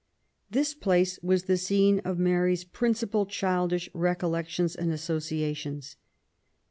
[0.49, 5.95] This place was the scene of Mary's principal childish recollections and associations.